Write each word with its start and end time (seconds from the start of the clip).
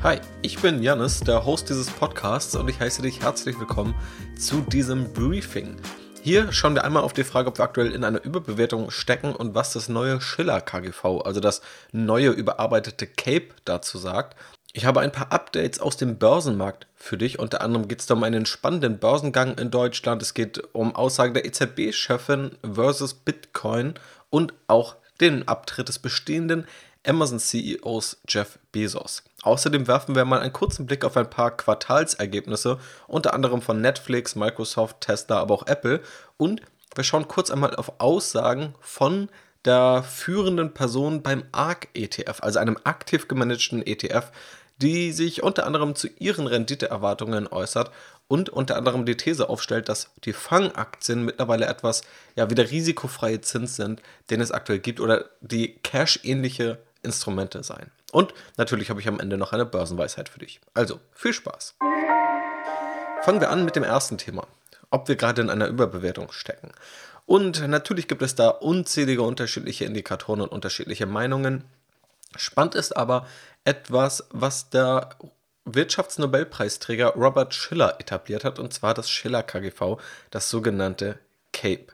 Hi, 0.00 0.20
ich 0.42 0.60
bin 0.60 0.80
Janis, 0.80 1.18
der 1.18 1.44
Host 1.44 1.70
dieses 1.70 1.90
Podcasts 1.90 2.54
und 2.54 2.68
ich 2.68 2.78
heiße 2.78 3.02
dich 3.02 3.20
herzlich 3.20 3.58
willkommen 3.58 3.96
zu 4.38 4.60
diesem 4.60 5.12
Briefing. 5.12 5.74
Hier 6.22 6.52
schauen 6.52 6.76
wir 6.76 6.84
einmal 6.84 7.02
auf 7.02 7.14
die 7.14 7.24
Frage, 7.24 7.48
ob 7.48 7.58
wir 7.58 7.64
aktuell 7.64 7.92
in 7.92 8.04
einer 8.04 8.22
Überbewertung 8.22 8.92
stecken 8.92 9.34
und 9.34 9.56
was 9.56 9.72
das 9.72 9.88
neue 9.88 10.20
Schiller 10.20 10.60
KGV, 10.60 11.22
also 11.24 11.40
das 11.40 11.62
neue 11.90 12.28
überarbeitete 12.30 13.08
Cape 13.08 13.48
dazu 13.64 13.98
sagt. 13.98 14.36
Ich 14.72 14.86
habe 14.86 15.00
ein 15.00 15.10
paar 15.10 15.32
Updates 15.32 15.80
aus 15.80 15.96
dem 15.96 16.16
Börsenmarkt 16.16 16.86
für 16.94 17.18
dich. 17.18 17.40
Unter 17.40 17.60
anderem 17.60 17.88
geht 17.88 18.00
es 18.00 18.08
um 18.08 18.22
einen 18.22 18.46
spannenden 18.46 19.00
Börsengang 19.00 19.58
in 19.58 19.72
Deutschland. 19.72 20.22
Es 20.22 20.32
geht 20.32 20.62
um 20.74 20.94
Aussagen 20.94 21.34
der 21.34 21.44
EZB-Chefin 21.44 22.52
versus 22.62 23.14
Bitcoin 23.14 23.94
und 24.30 24.54
auch 24.68 24.94
den 25.20 25.48
Abtritt 25.48 25.88
des 25.88 25.98
bestehenden 25.98 26.68
Amazon-CEOs 27.04 28.18
Jeff 28.28 28.60
Bezos. 28.70 29.24
Außerdem 29.42 29.86
werfen 29.86 30.14
wir 30.14 30.24
mal 30.24 30.40
einen 30.40 30.52
kurzen 30.52 30.86
Blick 30.86 31.04
auf 31.04 31.16
ein 31.16 31.30
paar 31.30 31.56
Quartalsergebnisse, 31.56 32.78
unter 33.06 33.34
anderem 33.34 33.62
von 33.62 33.80
Netflix, 33.80 34.34
Microsoft, 34.34 35.00
Tesla, 35.00 35.38
aber 35.38 35.54
auch 35.54 35.66
Apple. 35.66 36.00
Und 36.36 36.60
wir 36.94 37.04
schauen 37.04 37.28
kurz 37.28 37.50
einmal 37.50 37.76
auf 37.76 38.00
Aussagen 38.00 38.74
von 38.80 39.28
der 39.64 40.02
führenden 40.02 40.74
Person 40.74 41.22
beim 41.22 41.44
ARK 41.52 41.88
ETF, 41.94 42.40
also 42.40 42.58
einem 42.58 42.78
aktiv 42.84 43.28
gemanagten 43.28 43.86
ETF, 43.86 44.32
die 44.80 45.12
sich 45.12 45.42
unter 45.42 45.66
anderem 45.66 45.94
zu 45.94 46.08
ihren 46.18 46.46
Renditeerwartungen 46.46 47.46
äußert 47.48 47.90
und 48.28 48.48
unter 48.48 48.76
anderem 48.76 49.06
die 49.06 49.16
These 49.16 49.48
aufstellt, 49.48 49.88
dass 49.88 50.10
die 50.24 50.32
Fangaktien 50.32 51.24
mittlerweile 51.24 51.66
etwas 51.66 52.02
ja 52.36 52.50
wieder 52.50 52.70
risikofreie 52.70 53.40
Zins 53.40 53.76
sind, 53.76 54.02
den 54.30 54.40
es 54.40 54.52
aktuell 54.52 54.78
gibt 54.78 55.00
oder 55.00 55.26
die 55.40 55.74
Cash-ähnliche 55.82 56.78
Instrumente 57.02 57.62
seien. 57.62 57.90
Und 58.12 58.32
natürlich 58.56 58.90
habe 58.90 59.00
ich 59.00 59.08
am 59.08 59.20
Ende 59.20 59.36
noch 59.36 59.52
eine 59.52 59.66
Börsenweisheit 59.66 60.28
für 60.28 60.38
dich. 60.38 60.60
Also, 60.74 61.00
viel 61.12 61.32
Spaß. 61.32 61.76
Fangen 63.22 63.40
wir 63.40 63.50
an 63.50 63.64
mit 63.64 63.76
dem 63.76 63.84
ersten 63.84 64.16
Thema, 64.16 64.46
ob 64.90 65.08
wir 65.08 65.16
gerade 65.16 65.42
in 65.42 65.50
einer 65.50 65.66
Überbewertung 65.66 66.32
stecken. 66.32 66.72
Und 67.26 67.66
natürlich 67.68 68.08
gibt 68.08 68.22
es 68.22 68.34
da 68.34 68.48
unzählige 68.48 69.22
unterschiedliche 69.22 69.84
Indikatoren 69.84 70.40
und 70.40 70.48
unterschiedliche 70.48 71.04
Meinungen. 71.04 71.64
Spannend 72.36 72.74
ist 72.74 72.96
aber 72.96 73.26
etwas, 73.64 74.26
was 74.30 74.70
der 74.70 75.10
Wirtschaftsnobelpreisträger 75.66 77.08
Robert 77.14 77.52
Schiller 77.52 77.96
etabliert 78.00 78.44
hat, 78.44 78.58
und 78.58 78.72
zwar 78.72 78.94
das 78.94 79.10
Schiller 79.10 79.42
KGV, 79.42 79.98
das 80.30 80.48
sogenannte 80.48 81.18
CAPE. 81.52 81.92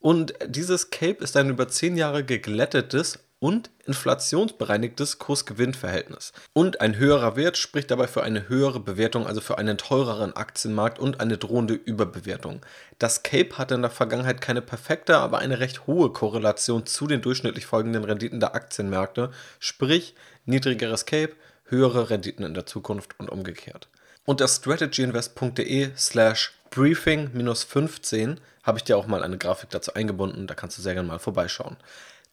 Und 0.00 0.34
dieses 0.46 0.90
CAPE 0.90 1.22
ist 1.22 1.36
ein 1.36 1.50
über 1.50 1.68
zehn 1.68 1.96
Jahre 1.96 2.24
geglättetes 2.24 3.20
und 3.42 3.70
inflationsbereinigtes 3.86 5.18
Kurs-Gewinn-Verhältnis. 5.18 6.32
Und 6.52 6.80
ein 6.80 6.96
höherer 6.96 7.34
Wert 7.34 7.56
spricht 7.56 7.90
dabei 7.90 8.06
für 8.06 8.22
eine 8.22 8.48
höhere 8.48 8.78
Bewertung, 8.78 9.26
also 9.26 9.40
für 9.40 9.58
einen 9.58 9.76
teureren 9.76 10.36
Aktienmarkt 10.36 11.00
und 11.00 11.18
eine 11.18 11.38
drohende 11.38 11.74
Überbewertung. 11.74 12.60
Das 13.00 13.24
CAPE 13.24 13.58
hatte 13.58 13.74
in 13.74 13.82
der 13.82 13.90
Vergangenheit 13.90 14.40
keine 14.40 14.62
perfekte, 14.62 15.18
aber 15.18 15.40
eine 15.40 15.58
recht 15.58 15.88
hohe 15.88 16.12
Korrelation 16.12 16.86
zu 16.86 17.08
den 17.08 17.20
durchschnittlich 17.20 17.66
folgenden 17.66 18.04
Renditen 18.04 18.38
der 18.38 18.54
Aktienmärkte, 18.54 19.32
sprich 19.58 20.14
niedrigeres 20.44 21.04
CAPE, 21.04 21.34
höhere 21.64 22.10
Renditen 22.10 22.44
in 22.44 22.54
der 22.54 22.66
Zukunft 22.66 23.18
und 23.18 23.28
umgekehrt. 23.28 23.88
Unter 24.24 24.46
strategyinvest.de 24.46 25.90
slash 25.96 26.52
briefing-15 26.70 28.36
habe 28.62 28.78
ich 28.78 28.84
dir 28.84 28.96
auch 28.96 29.08
mal 29.08 29.24
eine 29.24 29.36
Grafik 29.36 29.70
dazu 29.70 29.94
eingebunden, 29.94 30.46
da 30.46 30.54
kannst 30.54 30.78
du 30.78 30.82
sehr 30.82 30.94
gerne 30.94 31.08
mal 31.08 31.18
vorbeischauen. 31.18 31.76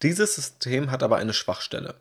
Dieses 0.02 0.36
System 0.36 0.92
hat 0.92 1.04
aber 1.04 1.18
eine 1.18 1.34
Schwachstelle. 1.34 1.96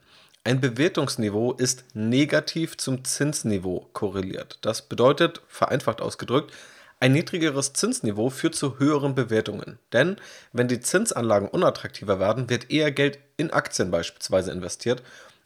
Ein 0.45 0.61
Bewertungsniveau 0.61 1.53
ist 1.53 1.85
negativ 1.95 2.77
zum 2.77 3.05
Zinsniveau 3.05 3.89
korreliert. 3.93 4.59
Das 4.63 4.83
bedeutet, 4.83 5.43
vereinfacht 5.49 6.01
ausgedrückt, 6.01 6.55
ein 7.01 7.13
niedrigeres 7.13 7.73
Zinsniveau 7.75 8.31
führt 8.31 8.55
zu 8.55 8.79
höheren 8.79 9.15
Bewertungen. 9.15 9.79
Denn 9.93 10.17
wenn 10.53 10.69
die 10.69 10.81
Zinsanlagen 10.81 11.49
unattraktiver 11.49 12.19
werden, 12.19 12.51
wird 12.51 12.71
eher 12.71 12.91
Geld 12.91 13.19
in 13.37 13.53
Aktien 13.53 13.91
beispielsweise 13.91 14.51
investiert, 14.53 15.03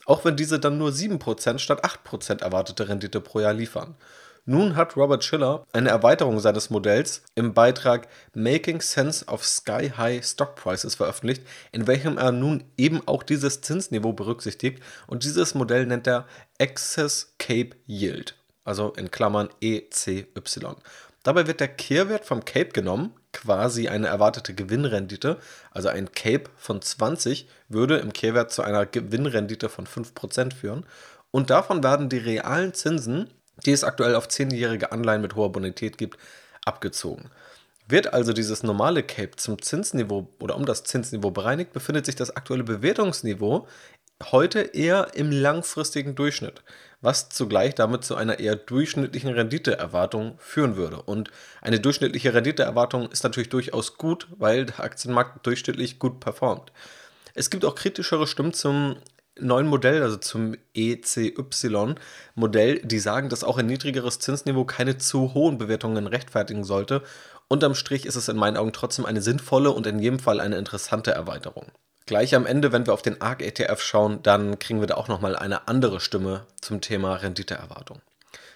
auch 0.07 0.25
wenn 0.25 0.37
diese 0.37 0.59
dann 0.59 0.79
nur 0.79 0.91
7% 0.91 1.59
statt 1.59 1.85
8% 1.85 2.43
erwartete 2.43 2.89
Rendite 2.89 3.21
pro 3.21 3.41
Jahr 3.41 3.53
liefern. 3.53 3.95
Nun 4.45 4.75
hat 4.75 4.97
Robert 4.97 5.23
Schiller 5.23 5.65
eine 5.73 5.91
Erweiterung 5.91 6.41
seines 6.41 6.69
Modells 6.69 7.23
im 7.37 7.55
Beitrag 7.55 8.09
Making 8.35 8.81
Sense 8.81 9.25
of 9.27 9.45
Sky 9.45 9.93
High 9.97 10.25
Stock 10.25 10.57
Prices 10.57 10.97
veröffentlicht, 10.97 11.47
in 11.71 11.87
welchem 11.87 12.19
er 12.19 12.33
nun 12.33 12.65
eben 12.77 13.07
auch 13.07 13.23
dieses 13.23 13.61
Zinsniveau 13.61 14.13
berücksichtigt. 14.13 14.83
Und 15.07 15.23
dieses 15.23 15.55
Modell 15.55 15.87
nennt 15.87 16.09
er 16.09 16.27
Excess 16.59 17.35
Cape 17.39 17.77
Yield, 17.87 18.37
also 18.65 18.93
in 18.95 19.13
Klammern 19.13 19.49
ECY. 19.61 20.27
Dabei 21.23 21.47
wird 21.47 21.61
der 21.61 21.69
Kehrwert 21.69 22.25
vom 22.25 22.45
Cape 22.45 22.71
genommen, 22.71 23.15
quasi 23.33 23.87
eine 23.87 24.09
erwartete 24.09 24.55
Gewinnrendite, 24.55 25.39
also 25.71 25.89
ein 25.89 26.11
Cape 26.11 26.51
von 26.57 26.83
20 26.83 27.49
würde 27.69 27.99
im 27.99 28.13
Kehrwert 28.13 28.51
zu 28.51 28.63
einer 28.63 28.87
Gewinnrendite 28.87 29.69
von 29.69 29.87
5% 29.87 30.53
führen. 30.53 30.85
Und 31.31 31.51
davon 31.51 31.85
werden 31.85 32.09
die 32.09 32.19
realen 32.19 32.75
Zinsen 32.75 33.31
die 33.67 33.73
es 33.73 33.85
aktuell 33.85 34.15
auf 34.15 34.29
10-jährige 34.29 34.93
Anleihen 34.93 35.23
mit 35.23 35.35
hoher 35.35 35.53
Bonität 35.53 35.99
gibt, 35.99 36.19
abgezogen. 36.65 37.31
Wird 37.89 38.13
also 38.13 38.33
dieses 38.33 38.63
normale 38.63 39.03
Cape 39.03 39.37
zum 39.37 39.61
Zinsniveau 39.61 40.29
oder 40.39 40.57
um 40.57 40.65
das 40.65 40.85
Zinsniveau 40.85 41.31
bereinigt, 41.31 41.73
befindet 41.73 42.07
sich 42.07 42.15
das 42.15 42.35
aktuelle 42.35 42.65
Bewertungsniveau 42.65 43.67
heute 44.31 44.61
eher 44.61 45.09
im 45.15 45.33
langfristigen 45.33 46.15
Durchschnitt, 46.15 46.63
was 47.01 47.29
zugleich 47.29 47.75
damit 47.75 48.05
zu 48.05 48.15
einer 48.15 48.39
eher 48.39 48.55
durchschnittlichen 48.55 49.33
Renditeerwartung 49.33 50.37
führen 50.39 50.77
würde. 50.77 51.03
Und 51.03 51.31
eine 51.61 51.81
durchschnittliche 51.81 52.33
Renditeerwartung 52.33 53.11
ist 53.11 53.25
natürlich 53.25 53.49
durchaus 53.49 53.97
gut, 53.99 54.29
weil 54.39 54.67
der 54.67 54.81
Aktienmarkt 54.81 55.45
durchschnittlich 55.45 55.99
gut 55.99 56.21
performt. 56.21 56.73
Es 57.35 57.51
gibt 57.51 57.65
auch 57.65 57.75
kritischere 57.75 58.27
Stimmen 58.27 58.53
zum 58.53 58.97
neuen 59.39 59.67
Modell, 59.67 60.03
also 60.03 60.17
zum 60.17 60.57
ECY-Modell, 60.75 62.81
die 62.83 62.99
sagen, 62.99 63.29
dass 63.29 63.45
auch 63.45 63.59
ein 63.59 63.67
niedrigeres 63.67 64.19
Zinsniveau 64.19 64.65
keine 64.65 64.99
zu 64.99 65.35
hohen 65.35 65.59
Bewertungen 65.59 66.07
rechtfertigen 66.07 66.65
sollte. 66.65 67.03
Unterm 67.49 67.75
Strich 67.75 68.07
ist 68.07 68.17
es 68.17 68.29
in 68.29 68.37
meinen 68.37 68.57
Augen 68.57 68.73
trotzdem 68.73 69.07
eine 69.07 69.23
sinnvolle 69.23 69.71
und 69.71 69.87
in 69.87 69.99
jedem 69.99 70.19
Fall 70.19 70.41
eine 70.41 70.57
interessante 70.57 71.13
Erweiterung. 71.13 71.67
Gleich 72.07 72.35
am 72.35 72.47
Ende, 72.47 72.73
wenn 72.73 72.87
wir 72.87 72.95
auf 72.95 73.03
den 73.03 73.21
ARC-ETF 73.21 73.81
schauen, 73.81 74.23
dann 74.23 74.59
kriegen 74.59 74.81
wir 74.81 74.87
da 74.87 74.97
auch 74.97 75.09
nochmal 75.09 75.37
eine 75.37 75.69
andere 75.69 76.01
Stimme 76.01 76.47
zum 76.61 76.81
Thema 76.81 77.15
Renditeerwartung. 77.15 78.01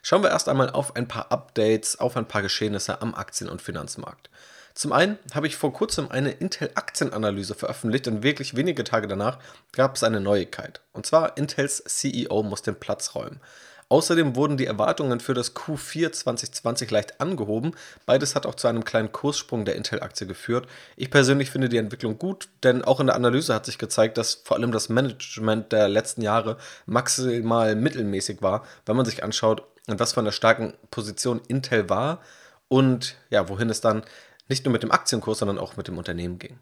Schauen 0.03 0.23
wir 0.23 0.31
erst 0.31 0.49
einmal 0.49 0.71
auf 0.71 0.97
ein 0.97 1.09
paar 1.09 1.33
Updates, 1.33 1.99
auf 1.99 2.17
ein 2.17 2.29
paar 2.29 2.43
Geschehnisse 2.43 3.03
am 3.03 3.15
Aktien- 3.15 3.51
und 3.51 3.63
Finanzmarkt. 3.63 4.31
Zum 4.77 4.93
einen 4.93 5.19
habe 5.33 5.47
ich 5.47 5.57
vor 5.57 5.73
kurzem 5.73 6.11
eine 6.11 6.33
Intel-Aktienanalyse 6.33 7.55
veröffentlicht 7.55 8.09
und 8.09 8.23
wirklich 8.23 8.57
wenige 8.57 8.85
Tage 8.85 9.09
danach 9.09 9.39
gab 9.73 9.97
es 9.97 10.05
eine 10.05 10.21
Neuigkeit. 10.21 10.83
Und 10.93 11.07
zwar 11.07 11.39
Intels 11.39 11.83
CEO 11.87 12.43
muss 12.43 12.61
den 12.61 12.75
Platz 12.75 13.15
räumen. 13.15 13.41
Außerdem 13.89 14.37
wurden 14.37 14.59
die 14.59 14.67
Erwartungen 14.67 15.21
für 15.21 15.33
das 15.33 15.57
Q4 15.57 16.13
2020 16.13 16.91
leicht 16.91 17.23
angehoben. 17.23 17.73
Beides 18.05 18.35
hat 18.35 18.45
auch 18.45 18.55
zu 18.55 18.69
einem 18.69 18.85
kleinen 18.85 19.13
Kurssprung 19.13 19.65
der 19.65 19.77
Intel-Aktie 19.77 20.27
geführt. 20.27 20.69
Ich 20.97 21.11
persönlich 21.11 21.51
finde 21.51 21.71
die 21.71 21.79
Entwicklung 21.79 22.19
gut, 22.19 22.51
denn 22.63 22.85
auch 22.85 23.01
in 23.01 23.07
der 23.07 23.17
Analyse 23.17 23.55
hat 23.55 23.65
sich 23.65 23.79
gezeigt, 23.79 24.19
dass 24.19 24.43
vor 24.45 24.59
allem 24.59 24.73
das 24.73 24.91
Management 24.91 25.73
der 25.73 25.89
letzten 25.89 26.21
Jahre 26.21 26.59
maximal 26.85 27.77
mittelmäßig 27.77 28.43
war, 28.43 28.67
wenn 28.85 28.97
man 28.97 29.07
sich 29.07 29.25
anschaut, 29.25 29.63
was 29.87 30.13
für 30.13 30.21
einer 30.21 30.33
starken 30.33 30.75
Position 30.91 31.41
Intel 31.49 31.89
war 31.89 32.21
und 32.69 33.17
ja, 33.31 33.49
wohin 33.49 33.71
es 33.71 33.81
dann 33.81 34.03
nicht 34.49 34.65
nur 34.65 34.73
mit 34.73 34.83
dem 34.83 34.93
Aktienkurs, 34.93 35.39
sondern 35.39 35.59
auch 35.59 35.77
mit 35.77 35.89
dem 35.89 35.99
Unternehmen 35.99 36.39
ging. 36.39 36.59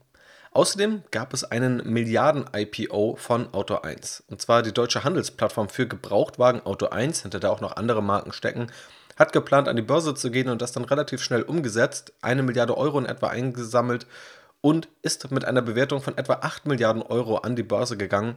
Außerdem 0.53 1.03
gab 1.11 1.34
es 1.34 1.43
einen 1.43 1.83
Milliarden-IPO 1.93 3.17
von 3.17 3.53
Auto 3.53 3.75
1. 3.75 4.25
Und 4.28 4.41
zwar 4.41 4.62
die 4.62 4.72
deutsche 4.72 5.03
Handelsplattform 5.03 5.69
für 5.69 5.89
Gebrauchtwagen 5.89 6.65
Auto 6.65 6.87
1, 6.87 7.23
hinter 7.23 7.41
der 7.41 7.50
auch 7.50 7.61
noch 7.61 7.77
andere 7.77 8.03
Marken 8.03 8.33
stecken, 8.33 8.69
hat 9.17 9.32
geplant, 9.32 9.69
an 9.69 9.76
die 9.76 9.82
Börse 9.82 10.14
zu 10.14 10.31
gehen 10.31 10.49
und 10.49 10.62
das 10.62 10.73
dann 10.73 10.85
relativ 10.85 11.23
schnell 11.23 11.43
umgesetzt, 11.43 12.12
eine 12.23 12.43
Milliarde 12.43 12.76
Euro 12.76 12.99
in 12.99 13.06
etwa 13.06 13.29
eingesammelt 13.29 14.06
und 14.61 14.88
ist 15.03 15.31
mit 15.31 15.44
einer 15.44 15.62
Bewertung 15.62 16.00
von 16.00 16.17
etwa 16.17 16.35
8 16.35 16.67
Milliarden 16.67 17.03
Euro 17.03 17.38
an 17.38 17.56
die 17.56 17.62
Börse 17.62 17.97
gegangen 17.97 18.37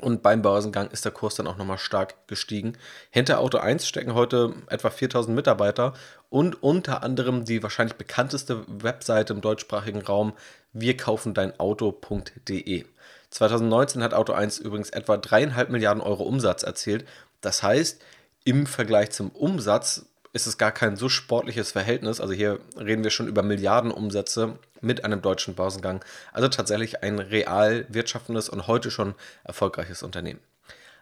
und 0.00 0.22
beim 0.22 0.42
Börsengang 0.42 0.90
ist 0.90 1.04
der 1.04 1.12
Kurs 1.12 1.34
dann 1.34 1.46
auch 1.46 1.56
nochmal 1.56 1.78
stark 1.78 2.26
gestiegen. 2.26 2.74
Hinter 3.10 3.40
Auto 3.40 3.58
1 3.58 3.86
stecken 3.86 4.14
heute 4.14 4.54
etwa 4.68 4.90
4000 4.90 5.34
Mitarbeiter 5.34 5.94
und 6.30 6.62
unter 6.62 7.02
anderem 7.02 7.44
die 7.44 7.62
wahrscheinlich 7.62 7.96
bekannteste 7.96 8.64
Webseite 8.66 9.32
im 9.32 9.40
deutschsprachigen 9.40 10.02
Raum 10.02 10.32
wirkaufendeinauto.de. 10.72 12.84
2019 13.30 14.02
hat 14.02 14.14
Auto 14.14 14.32
1 14.32 14.58
übrigens 14.58 14.90
etwa 14.90 15.16
dreieinhalb 15.16 15.70
Milliarden 15.70 16.02
Euro 16.02 16.24
Umsatz 16.24 16.62
erzielt. 16.62 17.04
Das 17.40 17.62
heißt, 17.62 18.02
im 18.44 18.66
Vergleich 18.66 19.10
zum 19.10 19.30
Umsatz 19.30 20.06
ist 20.34 20.46
es 20.46 20.58
gar 20.58 20.72
kein 20.72 20.96
so 20.96 21.08
sportliches 21.08 21.72
Verhältnis. 21.72 22.20
Also 22.20 22.34
hier 22.34 22.58
reden 22.76 23.04
wir 23.04 23.10
schon 23.10 23.28
über 23.28 23.42
Milliardenumsätze 23.42 24.58
mit 24.80 25.04
einem 25.04 25.22
deutschen 25.22 25.54
Börsengang. 25.54 26.04
Also 26.32 26.48
tatsächlich 26.48 27.02
ein 27.02 27.20
real 27.20 27.86
wirtschaftendes 27.88 28.48
und 28.48 28.66
heute 28.66 28.90
schon 28.90 29.14
erfolgreiches 29.44 30.02
Unternehmen. 30.02 30.40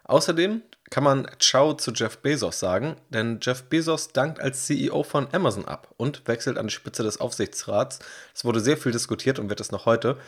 Außerdem 0.04 0.62
kann 0.90 1.04
man 1.04 1.26
Ciao 1.38 1.72
zu 1.72 1.92
Jeff 1.92 2.18
Bezos 2.18 2.58
sagen, 2.58 2.96
denn 3.08 3.38
Jeff 3.40 3.62
Bezos 3.64 4.12
dankt 4.12 4.38
als 4.38 4.66
CEO 4.66 5.02
von 5.02 5.26
Amazon 5.32 5.64
ab 5.64 5.88
und 5.96 6.28
wechselt 6.28 6.58
an 6.58 6.66
die 6.66 6.74
Spitze 6.74 7.02
des 7.02 7.18
Aufsichtsrats. 7.18 8.00
Es 8.34 8.44
wurde 8.44 8.60
sehr 8.60 8.76
viel 8.76 8.92
diskutiert 8.92 9.38
und 9.38 9.48
wird 9.48 9.60
es 9.60 9.72
noch 9.72 9.86
heute. 9.86 10.18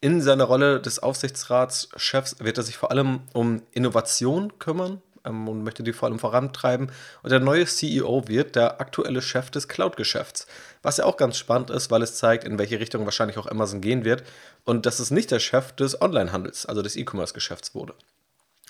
In 0.00 0.22
seiner 0.22 0.44
Rolle 0.44 0.80
des 0.80 0.98
Aufsichtsratschefs 1.02 2.36
wird 2.40 2.56
er 2.56 2.64
sich 2.64 2.78
vor 2.78 2.90
allem 2.90 3.20
um 3.34 3.62
Innovation 3.72 4.58
kümmern 4.58 5.02
ähm, 5.26 5.48
und 5.48 5.62
möchte 5.62 5.82
die 5.82 5.92
vor 5.92 6.08
allem 6.08 6.18
vorantreiben. 6.18 6.90
Und 7.22 7.30
der 7.30 7.40
neue 7.40 7.66
CEO 7.66 8.28
wird 8.28 8.56
der 8.56 8.80
aktuelle 8.80 9.22
Chef 9.22 9.50
des 9.50 9.68
Cloud-Geschäfts. 9.68 10.46
Was 10.82 10.98
ja 10.98 11.04
auch 11.04 11.16
ganz 11.16 11.36
spannend 11.36 11.70
ist, 11.70 11.90
weil 11.90 12.02
es 12.02 12.16
zeigt, 12.16 12.44
in 12.44 12.58
welche 12.58 12.80
Richtung 12.80 13.04
wahrscheinlich 13.04 13.38
auch 13.38 13.46
Amazon 13.46 13.80
gehen 13.80 14.04
wird. 14.04 14.22
Und 14.64 14.86
dass 14.86 14.98
es 14.98 15.10
nicht 15.10 15.30
der 15.30 15.40
Chef 15.40 15.72
des 15.72 16.00
Online-Handels, 16.00 16.66
also 16.66 16.82
des 16.82 16.96
E-Commerce-Geschäfts 16.96 17.74
wurde. 17.74 17.94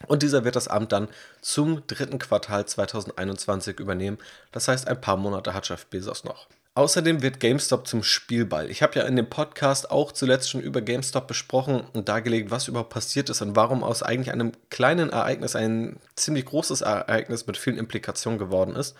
Und 0.06 0.23
dieser 0.23 0.44
wird 0.44 0.56
das 0.56 0.69
Amt 0.69 0.93
dann 0.93 1.08
zum 1.41 1.87
dritten 1.87 2.19
Quartal 2.19 2.67
2021 2.67 3.81
übernehmen. 3.81 4.19
Das 4.52 4.69
heißt, 4.69 4.88
ein 4.88 5.00
paar 5.00 5.17
Monate 5.17 5.55
hat 5.55 5.69
Jeff 5.69 5.87
Bezos 5.87 6.25
noch. 6.25 6.49
Außerdem 6.76 7.23
wird 7.23 7.40
GameStop 7.40 7.88
zum 7.88 8.02
Spielball. 8.02 8.70
Ich 8.70 8.82
habe 8.82 8.99
ja 8.99 9.06
in 9.06 9.17
dem 9.17 9.31
Podcast 9.31 9.90
auch 9.90 10.12
zuletzt 10.12 10.50
schon 10.50 10.61
über 10.61 10.82
GameStop 10.82 11.26
besprochen 11.26 11.82
und 11.94 12.11
dargelegt, 12.11 12.50
was 12.50 12.69
überhaupt 12.69 12.90
passiert 12.90 13.31
ist 13.31 13.40
und 13.40 13.56
warum 13.56 13.82
aus 13.82 14.02
eigentlich 14.02 14.31
einem 14.31 14.52
kleinen 14.69 15.08
Ereignis 15.08 15.56
ein 15.56 15.99
ziemlich 16.17 16.44
großes 16.44 16.82
Ereignis 16.82 17.46
mit 17.46 17.56
vielen 17.56 17.78
Implikationen 17.78 18.38
geworden 18.38 18.76
ist. 18.76 18.94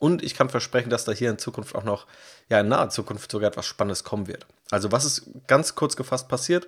Und 0.00 0.24
ich 0.24 0.34
kann 0.34 0.48
versprechen, 0.48 0.90
dass 0.90 1.04
da 1.04 1.12
hier 1.12 1.30
in 1.30 1.38
Zukunft 1.38 1.76
auch 1.76 1.84
noch, 1.84 2.08
ja, 2.48 2.58
in 2.58 2.68
naher 2.68 2.88
Zukunft 2.88 3.30
sogar 3.30 3.50
etwas 3.50 3.66
Spannendes 3.66 4.02
kommen 4.02 4.26
wird. 4.26 4.46
Also, 4.72 4.90
was 4.90 5.04
ist 5.04 5.30
ganz 5.46 5.76
kurz 5.76 5.94
gefasst 5.94 6.26
passiert? 6.26 6.66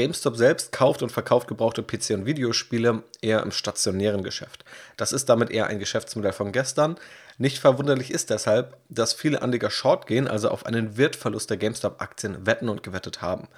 GameStop 0.00 0.34
selbst 0.34 0.72
kauft 0.72 1.02
und 1.02 1.12
verkauft 1.12 1.46
gebrauchte 1.46 1.82
PC- 1.82 2.14
und 2.14 2.24
Videospiele 2.24 3.02
eher 3.20 3.42
im 3.42 3.50
stationären 3.50 4.24
Geschäft. 4.24 4.64
Das 4.96 5.12
ist 5.12 5.28
damit 5.28 5.50
eher 5.50 5.66
ein 5.66 5.78
Geschäftsmodell 5.78 6.32
von 6.32 6.52
gestern. 6.52 6.96
Nicht 7.36 7.58
verwunderlich 7.58 8.10
ist 8.10 8.30
deshalb, 8.30 8.78
dass 8.88 9.12
viele 9.12 9.42
Anleger 9.42 9.68
short 9.68 10.06
gehen, 10.06 10.26
also 10.26 10.48
auf 10.48 10.64
einen 10.64 10.96
Wertverlust 10.96 11.50
der 11.50 11.58
GameStop-Aktien 11.58 12.46
wetten 12.46 12.70
und 12.70 12.82
gewettet 12.82 13.20
haben. 13.20 13.48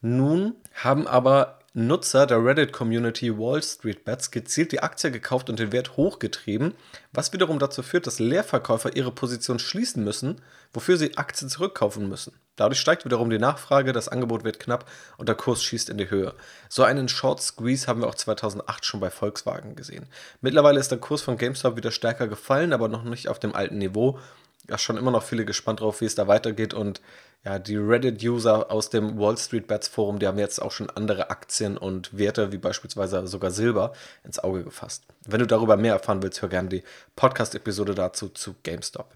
Nun 0.00 0.54
haben 0.72 1.06
aber 1.06 1.59
Nutzer 1.72 2.26
der 2.26 2.44
Reddit-Community 2.44 3.38
Wall 3.38 3.62
Street 3.62 4.04
Bets 4.04 4.32
gezielt 4.32 4.72
die 4.72 4.82
Aktie 4.82 5.12
gekauft 5.12 5.48
und 5.48 5.60
den 5.60 5.70
Wert 5.70 5.96
hochgetrieben, 5.96 6.74
was 7.12 7.32
wiederum 7.32 7.60
dazu 7.60 7.84
führt, 7.84 8.08
dass 8.08 8.18
Leerverkäufer 8.18 8.96
ihre 8.96 9.12
Position 9.12 9.60
schließen 9.60 10.02
müssen, 10.02 10.42
wofür 10.72 10.96
sie 10.96 11.16
Aktien 11.16 11.48
zurückkaufen 11.48 12.08
müssen. 12.08 12.32
Dadurch 12.56 12.80
steigt 12.80 13.04
wiederum 13.04 13.30
die 13.30 13.38
Nachfrage, 13.38 13.92
das 13.92 14.08
Angebot 14.08 14.42
wird 14.42 14.58
knapp 14.58 14.90
und 15.16 15.28
der 15.28 15.36
Kurs 15.36 15.62
schießt 15.62 15.90
in 15.90 15.98
die 15.98 16.10
Höhe. 16.10 16.34
So 16.68 16.82
einen 16.82 17.08
Short 17.08 17.40
Squeeze 17.40 17.86
haben 17.86 18.00
wir 18.00 18.08
auch 18.08 18.16
2008 18.16 18.84
schon 18.84 18.98
bei 18.98 19.10
Volkswagen 19.10 19.76
gesehen. 19.76 20.06
Mittlerweile 20.40 20.80
ist 20.80 20.90
der 20.90 20.98
Kurs 20.98 21.22
von 21.22 21.36
GameStop 21.36 21.76
wieder 21.76 21.92
stärker 21.92 22.26
gefallen, 22.26 22.72
aber 22.72 22.88
noch 22.88 23.04
nicht 23.04 23.28
auf 23.28 23.38
dem 23.38 23.54
alten 23.54 23.78
Niveau. 23.78 24.18
Ja, 24.68 24.76
schon 24.76 24.96
immer 24.96 25.12
noch 25.12 25.22
viele 25.22 25.44
gespannt 25.44 25.80
drauf, 25.80 26.00
wie 26.00 26.06
es 26.06 26.16
da 26.16 26.26
weitergeht 26.26 26.74
und 26.74 27.00
ja, 27.44 27.58
die 27.58 27.76
Reddit-User 27.76 28.70
aus 28.70 28.90
dem 28.90 29.18
Wall 29.18 29.38
Street 29.38 29.66
Bets 29.66 29.88
Forum, 29.88 30.18
die 30.18 30.26
haben 30.26 30.38
jetzt 30.38 30.60
auch 30.60 30.72
schon 30.72 30.90
andere 30.90 31.30
Aktien 31.30 31.78
und 31.78 32.16
Werte, 32.16 32.52
wie 32.52 32.58
beispielsweise 32.58 33.26
sogar 33.26 33.50
Silber, 33.50 33.92
ins 34.24 34.38
Auge 34.38 34.62
gefasst. 34.62 35.04
Wenn 35.26 35.40
du 35.40 35.46
darüber 35.46 35.76
mehr 35.78 35.94
erfahren 35.94 36.22
willst, 36.22 36.42
hör 36.42 36.50
gerne 36.50 36.68
die 36.68 36.82
Podcast-Episode 37.16 37.94
dazu 37.94 38.28
zu 38.28 38.56
GameStop. 38.62 39.10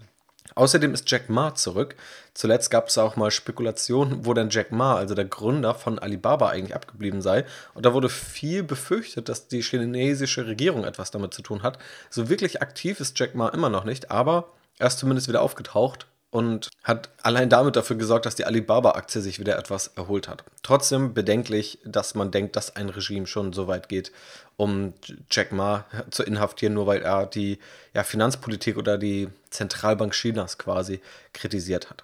Außerdem 0.55 0.93
ist 0.93 1.09
Jack 1.09 1.29
Ma 1.29 1.53
zurück. 1.53 1.95
Zuletzt 2.33 2.71
gab 2.71 2.87
es 2.87 2.97
auch 2.97 3.15
mal 3.15 3.31
Spekulationen, 3.31 4.25
wo 4.25 4.33
denn 4.33 4.49
Jack 4.49 4.71
Ma, 4.71 4.95
also 4.95 5.13
der 5.13 5.25
Gründer 5.25 5.75
von 5.75 5.99
Alibaba, 5.99 6.49
eigentlich 6.49 6.75
abgeblieben 6.75 7.21
sei. 7.21 7.45
Und 7.73 7.85
da 7.85 7.93
wurde 7.93 8.09
viel 8.09 8.63
befürchtet, 8.63 9.27
dass 9.27 9.47
die 9.47 9.61
chinesische 9.61 10.47
Regierung 10.47 10.83
etwas 10.83 11.11
damit 11.11 11.33
zu 11.33 11.41
tun 11.41 11.61
hat. 11.61 11.77
So 12.09 12.29
wirklich 12.29 12.61
aktiv 12.61 12.99
ist 12.99 13.19
Jack 13.19 13.35
Ma 13.35 13.49
immer 13.49 13.69
noch 13.69 13.83
nicht, 13.83 14.11
aber 14.11 14.49
er 14.77 14.87
ist 14.87 14.99
zumindest 14.99 15.27
wieder 15.27 15.41
aufgetaucht 15.41 16.07
und 16.35 16.69
hat 16.83 17.07
allein 17.23 17.47
damit 17.47 17.77
dafür 17.77 17.95
gesorgt, 17.95 18.25
dass 18.25 18.35
die 18.35 18.43
Alibaba-Aktie 18.43 19.21
sich 19.21 19.39
wieder 19.39 19.57
etwas 19.57 19.87
erholt 19.95 20.27
hat. 20.27 20.43
Trotzdem 20.63 21.13
bedenklich, 21.13 21.79
dass 21.85 22.13
man 22.13 22.29
denkt, 22.29 22.57
dass 22.57 22.75
ein 22.75 22.89
Regime 22.89 23.25
schon 23.25 23.53
so 23.53 23.69
weit 23.69 23.87
geht, 23.87 24.11
um 24.57 24.91
Jack 25.31 25.53
Ma 25.53 25.85
zu 26.11 26.23
inhaftieren, 26.23 26.73
nur 26.73 26.87
weil 26.87 27.01
er 27.03 27.25
die 27.25 27.57
ja, 27.93 28.03
Finanzpolitik 28.03 28.75
oder 28.75 28.97
die 28.97 29.29
Zentralbank 29.49 30.11
Chinas 30.11 30.57
quasi 30.57 30.99
kritisiert 31.31 31.89
hat. 31.89 32.03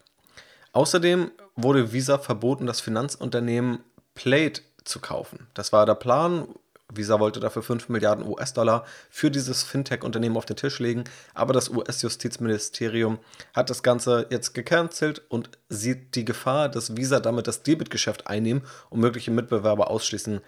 Außerdem 0.72 1.32
wurde 1.58 1.92
Visa 1.92 2.18
verboten, 2.18 2.68
das 2.68 2.80
Finanzunternehmen 2.80 3.80
Plate 4.16 4.62
zu 4.86 5.02
kaufen. 5.02 5.48
Das 5.56 5.74
war 5.74 5.86
der 5.86 5.96
Plan, 5.96 6.48
Visa 6.94 7.20
wollte 7.20 7.40
dafür 7.40 7.64
5 7.64 7.90
Milliarden 7.90 8.26
US-Dollar 8.26 8.86
für 9.10 9.32
dieses 9.32 9.64
Fintech-Unternehmen 9.64 10.38
auf 10.38 10.46
den 10.46 10.58
Tisch 10.58 10.80
legen, 10.80 11.04
aber 11.34 11.54
das 11.54 11.70
US-Justizministerium 11.70 13.20
hat 13.54 13.70
das 13.70 13.84
Ganze 13.84 14.28
jetzt 14.30 14.54
gecancelt 14.54 15.22
und 15.30 15.50
sieht 15.70 16.16
die 16.16 16.26
Gefahr, 16.26 16.70
dass 16.70 16.98
Visa 16.98 17.20
damit 17.20 17.48
das 17.48 17.64
Debitgeschäft 17.64 18.28
einnehmen 18.28 18.64
und 18.90 19.00
mögliche 19.00 19.32
Mitbewerber 19.32 19.90
ausschließen 19.90 20.42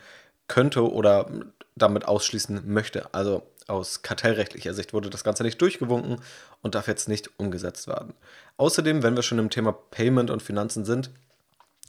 könnte 0.48 0.92
oder 0.92 1.30
damit 1.76 2.08
ausschließen 2.08 2.62
möchte. 2.66 3.14
Also 3.14 3.44
aus 3.68 4.02
kartellrechtlicher 4.02 4.74
Sicht 4.74 4.94
wurde 4.94 5.10
das 5.10 5.24
Ganze 5.24 5.44
nicht 5.44 5.62
durchgewunken 5.62 6.18
und 6.62 6.76
darf 6.76 6.88
jetzt 6.88 7.08
nicht 7.08 7.40
umgesetzt 7.40 7.88
werden. 7.88 8.14
Außerdem, 8.58 9.04
wenn 9.04 9.16
wir 9.16 9.24
schon 9.24 9.40
im 9.40 9.50
Thema 9.50 9.72
Payment 9.72 10.30
und 10.30 10.44
Finanzen 10.44 10.86
sind, 10.86 11.12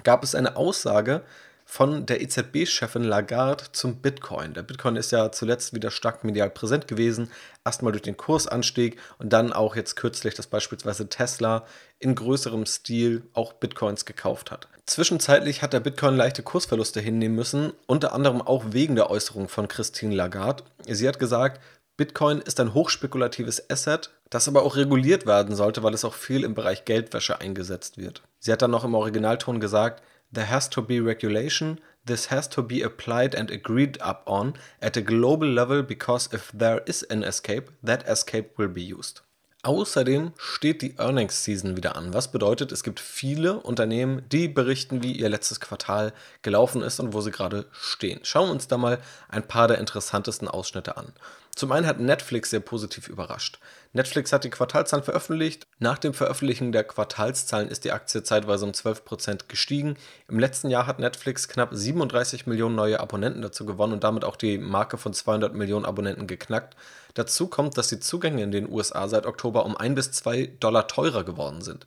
gab 0.03 0.23
es 0.23 0.35
eine 0.35 0.57
Aussage 0.57 1.23
von 1.65 2.07
der 2.07 2.21
EZB-Chefin 2.21 3.03
Lagarde 3.03 3.65
zum 3.73 3.97
Bitcoin. 3.97 4.55
Der 4.55 4.63
Bitcoin 4.63 4.97
ist 4.97 5.13
ja 5.13 5.33
zuletzt 5.33 5.75
wieder 5.75 5.91
stark 5.91 6.25
medial 6.25 6.51
präsent 6.51 6.87
gewesen, 6.87 7.31
erstmal 7.65 7.93
durch 7.93 8.03
den 8.03 8.17
Kursanstieg 8.17 8.99
und 9.19 9.33
dann 9.33 9.53
auch 9.53 9.75
jetzt 9.77 9.97
kürzlich, 9.97 10.35
dass 10.35 10.47
beispielsweise 10.47 11.09
Tesla 11.09 11.65
in 11.99 12.15
größerem 12.15 12.67
Stil 12.67 13.23
auch 13.33 13.55
Bitcoins 13.55 14.05
gekauft 14.05 14.51
hat. 14.51 14.69
Zwischenzeitlich 14.87 15.63
hat 15.63 15.73
der 15.73 15.81
Bitcoin 15.81 16.17
leichte 16.17 16.43
Kursverluste 16.43 17.01
hinnehmen 17.01 17.35
müssen, 17.35 17.73
unter 17.87 18.13
anderem 18.13 18.43
auch 18.43 18.65
wegen 18.73 18.97
der 18.97 19.11
Äußerung 19.11 19.49
von 19.49 19.67
Christine 19.67 20.15
Lagarde. 20.15 20.65
Sie 20.87 21.09
hat 21.09 21.19
gesagt, 21.19 21.61
Bitcoin 21.97 22.41
ist 22.41 22.59
ein 22.59 22.75
hochspekulatives 22.75 23.71
Asset, 23.71 24.11
das 24.29 24.49
aber 24.49 24.63
auch 24.65 24.75
reguliert 24.75 25.27
werden 25.27 25.55
sollte, 25.55 25.85
weil 25.85 25.95
es 25.95 26.05
auch 26.05 26.15
viel 26.15 26.43
im 26.43 26.55
Bereich 26.55 26.85
Geldwäsche 26.85 27.41
eingesetzt 27.41 27.99
wird. 27.99 28.23
Sie 28.41 28.51
hat 28.53 28.63
dann 28.63 28.73
noch 28.73 28.85
im 28.85 28.95
Originalton 28.95 29.61
gesagt, 29.61 30.03
There 30.35 30.51
has 30.51 30.69
to 30.71 30.83
be 30.83 30.99
regulation. 30.99 31.79
This 32.05 32.31
has 32.31 32.49
to 32.51 32.63
be 32.63 32.83
applied 32.83 33.35
and 33.37 33.51
agreed 33.51 33.99
upon 34.01 34.55
at 34.83 34.97
a 34.97 35.03
global 35.03 35.49
level 35.49 35.83
because 35.83 36.29
if 36.33 36.51
there 36.53 36.83
is 36.87 37.05
an 37.05 37.23
escape, 37.23 37.71
that 37.85 38.07
escape 38.09 38.59
will 38.59 38.69
be 38.69 38.83
used. 38.83 39.23
Außerdem 39.63 40.33
steht 40.37 40.83
die 40.83 40.97
Earnings 40.99 41.43
Season 41.43 41.75
wieder 41.75 41.97
an, 41.97 42.13
was 42.13 42.31
bedeutet, 42.31 42.71
es 42.71 42.83
gibt 42.83 43.01
viele 43.01 43.61
Unternehmen, 43.61 44.29
die 44.29 44.47
berichten, 44.47 45.03
wie 45.03 45.13
ihr 45.13 45.31
letztes 45.31 45.59
Quartal 45.59 46.13
gelaufen 46.43 46.83
ist 46.83 47.01
und 47.01 47.15
wo 47.15 47.23
sie 47.23 47.31
gerade 47.31 47.65
stehen. 47.73 48.21
Schauen 48.25 48.49
wir 48.49 48.53
uns 48.53 48.69
da 48.69 48.77
mal 48.77 48.99
ein 49.29 49.49
paar 49.49 49.67
der 49.67 49.79
interessantesten 49.79 50.49
Ausschnitte 50.49 50.99
an. 50.99 51.15
Zum 51.55 51.71
einen 51.71 51.87
hat 51.87 52.01
Netflix 52.01 52.51
sehr 52.51 52.61
positiv 52.61 53.09
überrascht. 53.09 53.61
Netflix 53.93 54.33
hat 54.33 54.43
die 54.43 54.51
Quartalzahlen 54.51 55.05
veröffentlicht. 55.05 55.67
Nach 55.79 55.99
dem 55.99 56.13
Veröffentlichen 56.13 56.73
der 56.73 56.83
Quartalszahlen 56.83 57.69
ist 57.69 57.85
die 57.85 57.93
Aktie 57.93 58.25
zeitweise 58.25 58.65
um 58.65 58.73
12% 58.73 59.47
gestiegen. 59.47 59.97
Im 60.29 60.41
letzten 60.41 60.69
Jahr 60.69 60.89
hat 60.89 60.99
Netflix 60.99 61.47
knapp 61.47 61.69
37 61.73 62.47
Millionen 62.47 62.75
neue 62.75 62.99
Abonnenten 62.99 63.41
dazu 63.41 63.65
gewonnen 63.67 63.93
und 63.93 64.03
damit 64.03 64.25
auch 64.25 64.37
die 64.37 64.59
Marke 64.59 64.99
von 64.99 65.13
200 65.13 65.55
Millionen 65.55 65.85
Abonnenten 65.85 66.27
geknackt. 66.27 66.75
Dazu 67.15 67.47
kommt, 67.47 67.79
dass 67.79 67.87
die 67.87 68.01
Zugänge 68.01 68.43
in 68.43 68.51
den 68.51 68.69
USA 68.69 69.07
seit 69.07 69.25
Oktober 69.25 69.65
um 69.65 69.77
1 69.77 69.95
bis 69.95 70.11
2 70.11 70.57
Dollar 70.59 70.89
teurer 70.89 71.23
geworden 71.23 71.63
sind. 71.63 71.87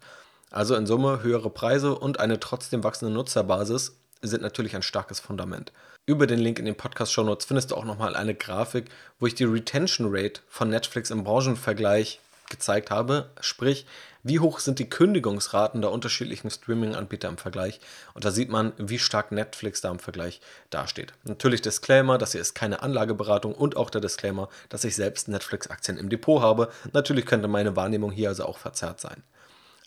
Also 0.49 0.75
in 0.75 0.85
Summe 0.85 1.23
höhere 1.23 1.49
Preise 1.49 1.93
und 1.93 2.21
eine 2.21 2.39
trotzdem 2.39 2.85
wachsende 2.85 3.13
Nutzerbasis 3.13 3.97
sind 4.21 4.41
natürlich 4.41 4.75
ein 4.75 4.81
starkes 4.81 5.19
Fundament. 5.19 5.71
Über 6.05 6.27
den 6.27 6.39
Link 6.39 6.59
in 6.59 6.65
den 6.65 6.75
Podcast-Show 6.75 7.23
Notes 7.23 7.45
findest 7.45 7.71
du 7.71 7.75
auch 7.75 7.85
nochmal 7.85 8.15
eine 8.15 8.35
Grafik, 8.35 8.85
wo 9.19 9.27
ich 9.27 9.35
die 9.35 9.43
Retention 9.43 10.07
Rate 10.09 10.41
von 10.47 10.69
Netflix 10.69 11.11
im 11.11 11.23
Branchenvergleich 11.23 12.19
gezeigt 12.49 12.91
habe. 12.91 13.29
Sprich, 13.41 13.85
wie 14.23 14.39
hoch 14.39 14.59
sind 14.59 14.79
die 14.79 14.89
Kündigungsraten 14.89 15.81
der 15.81 15.91
unterschiedlichen 15.91 16.49
Streaming-Anbieter 16.49 17.29
im 17.29 17.37
Vergleich. 17.37 17.79
Und 18.13 18.25
da 18.25 18.31
sieht 18.31 18.49
man, 18.49 18.73
wie 18.77 18.99
stark 18.99 19.31
Netflix 19.31 19.81
da 19.81 19.91
im 19.91 19.99
Vergleich 19.99 20.41
dasteht. 20.69 21.13
Natürlich 21.23 21.61
Disclaimer, 21.61 22.17
das 22.17 22.33
hier 22.33 22.41
ist 22.41 22.53
keine 22.53 22.81
Anlageberatung 22.81 23.53
und 23.53 23.77
auch 23.77 23.89
der 23.89 24.01
Disclaimer, 24.01 24.49
dass 24.69 24.83
ich 24.83 24.95
selbst 24.95 25.27
Netflix-Aktien 25.27 25.97
im 25.97 26.09
Depot 26.09 26.41
habe. 26.41 26.69
Natürlich 26.93 27.25
könnte 27.25 27.47
meine 27.47 27.75
Wahrnehmung 27.75 28.11
hier 28.11 28.29
also 28.29 28.45
auch 28.45 28.57
verzerrt 28.57 28.99
sein. 28.99 29.23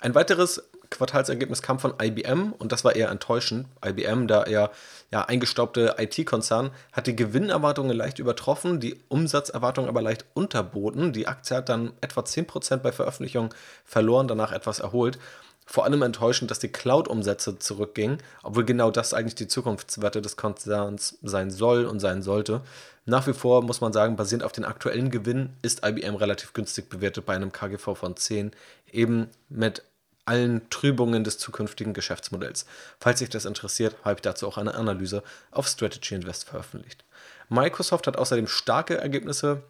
Ein 0.00 0.14
weiteres 0.14 0.62
Quartalsergebnis 0.90 1.62
kam 1.62 1.78
von 1.78 1.94
IBM 2.02 2.52
und 2.52 2.72
das 2.72 2.84
war 2.84 2.94
eher 2.94 3.10
enttäuschend. 3.10 3.66
IBM, 3.84 4.26
da 4.26 4.42
eher 4.42 4.70
ja, 5.10 5.24
eingestaubte 5.24 5.94
IT-Konzern, 5.98 6.70
hat 6.92 7.06
die 7.06 7.16
Gewinnerwartungen 7.16 7.96
leicht 7.96 8.18
übertroffen, 8.18 8.80
die 8.80 9.00
Umsatzerwartungen 9.08 9.88
aber 9.88 10.02
leicht 10.02 10.26
unterboten. 10.34 11.12
Die 11.12 11.28
Aktie 11.28 11.56
hat 11.56 11.68
dann 11.68 11.92
etwa 12.00 12.20
10% 12.20 12.78
bei 12.78 12.92
Veröffentlichung 12.92 13.54
verloren, 13.84 14.28
danach 14.28 14.52
etwas 14.52 14.80
erholt. 14.80 15.18
Vor 15.64 15.84
allem 15.84 16.02
enttäuschend, 16.02 16.50
dass 16.50 16.58
die 16.58 16.72
Cloud-Umsätze 16.72 17.60
zurückgingen, 17.60 18.18
obwohl 18.42 18.64
genau 18.64 18.90
das 18.90 19.14
eigentlich 19.14 19.36
die 19.36 19.46
Zukunftswette 19.46 20.20
des 20.20 20.36
Konzerns 20.36 21.18
sein 21.22 21.52
soll 21.52 21.84
und 21.84 22.00
sein 22.00 22.22
sollte. 22.22 22.62
Nach 23.06 23.28
wie 23.28 23.32
vor 23.32 23.62
muss 23.62 23.80
man 23.80 23.92
sagen, 23.92 24.16
basierend 24.16 24.42
auf 24.42 24.50
den 24.50 24.64
aktuellen 24.64 25.12
Gewinn 25.12 25.50
ist 25.62 25.86
IBM 25.86 26.16
relativ 26.16 26.54
günstig 26.54 26.88
bewertet 26.88 27.24
bei 27.24 27.36
einem 27.36 27.52
KGV 27.52 27.94
von 27.94 28.16
10, 28.16 28.50
eben 28.90 29.28
mit 29.48 29.84
allen 30.30 30.70
Trübungen 30.70 31.24
des 31.24 31.38
zukünftigen 31.38 31.92
Geschäftsmodells. 31.92 32.64
Falls 33.00 33.18
sich 33.18 33.30
das 33.30 33.46
interessiert, 33.46 33.96
habe 34.04 34.14
ich 34.14 34.22
dazu 34.22 34.46
auch 34.46 34.58
eine 34.58 34.76
Analyse 34.76 35.24
auf 35.50 35.66
Strategy 35.66 36.14
Invest 36.14 36.48
veröffentlicht. 36.48 37.04
Microsoft 37.48 38.06
hat 38.06 38.16
außerdem 38.16 38.46
starke 38.46 38.96
Ergebnisse 38.98 39.64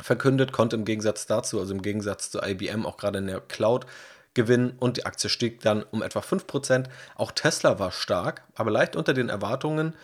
verkündet, 0.00 0.52
konnte 0.52 0.76
im 0.76 0.86
Gegensatz 0.86 1.26
dazu, 1.26 1.60
also 1.60 1.74
im 1.74 1.82
Gegensatz 1.82 2.30
zu 2.30 2.40
IBM, 2.40 2.86
auch 2.86 2.96
gerade 2.96 3.18
in 3.18 3.26
der 3.26 3.42
Cloud 3.42 3.84
gewinnen 4.32 4.72
und 4.78 4.96
die 4.96 5.04
Aktie 5.04 5.28
stieg 5.28 5.60
dann 5.60 5.82
um 5.82 6.02
etwa 6.02 6.20
5%. 6.20 6.86
Auch 7.16 7.32
Tesla 7.32 7.78
war 7.78 7.92
stark, 7.92 8.42
aber 8.54 8.70
leicht 8.70 8.96
unter 8.96 9.12
den 9.12 9.28
Erwartungen. 9.28 9.94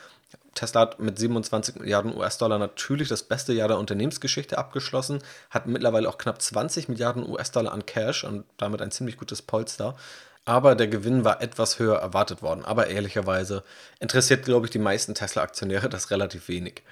Tesla 0.54 0.80
hat 0.80 0.99
mit 0.99 1.18
27 1.18 1.76
Milliarden 1.76 2.16
US-Dollar 2.16 2.59
natürlich 2.59 3.09
das 3.09 3.23
beste 3.23 3.52
Jahr 3.52 3.68
der 3.68 3.78
Unternehmensgeschichte 3.78 4.59
abgeschlossen, 4.59 5.23
hat 5.50 5.66
mittlerweile 5.66 6.09
auch 6.09 6.18
knapp 6.18 6.40
20 6.40 6.88
Milliarden 6.88 7.28
US-Dollar 7.28 7.73
an 7.73 7.87
Cash 7.87 8.25
und 8.25 8.45
damit 8.56 8.83
ein 8.83 8.90
ziemlich 8.90 9.18
gutes 9.18 9.42
Polster. 9.42 9.97
Aber 10.45 10.75
der 10.76 10.87
Gewinn 10.87 11.25
war 11.25 11.42
etwas 11.42 11.78
höher 11.78 11.99
erwartet 11.99 12.40
worden. 12.40 12.64
Aber 12.64 12.87
ehrlicherweise 12.87 13.64
interessiert, 13.99 14.45
glaube 14.45 14.66
ich, 14.66 14.71
die 14.71 14.78
meisten 14.78 15.14
Tesla-Aktionäre 15.14 15.88
das 15.88 16.11
relativ 16.11 16.49
wenig. 16.49 16.83